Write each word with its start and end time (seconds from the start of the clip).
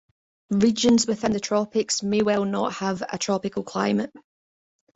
Regions 0.49 1.05
within 1.05 1.31
the 1.31 1.39
tropics 1.39 2.01
may 2.01 2.23
well 2.23 2.43
not 2.43 2.73
have 2.73 3.03
a 3.03 3.19
tropical 3.19 3.61
climate. 3.63 4.11